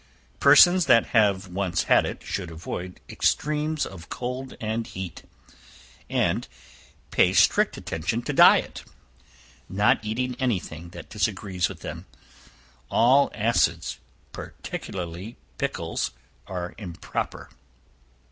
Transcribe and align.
Persons 0.39 0.87
that 0.87 1.05
have 1.13 1.47
once 1.47 1.83
had 1.83 2.07
it, 2.07 2.23
should 2.23 2.49
avoid 2.49 2.99
extremes 3.07 3.85
of 3.85 4.05
heat 4.09 4.09
and 4.09 4.09
cold, 4.09 4.55
and 6.19 6.47
pay 7.11 7.33
strict 7.33 7.77
attention 7.77 8.23
to 8.23 8.33
diet 8.33 8.83
not 9.69 10.03
eating 10.03 10.33
any 10.39 10.57
thing 10.59 10.89
that 10.89 11.07
disagrees 11.09 11.69
with 11.69 11.81
them. 11.81 12.07
All 12.89 13.29
acids, 13.35 13.99
particularly 14.33 15.37
pickles, 15.59 16.09
are 16.47 16.73
improper. 16.79 17.51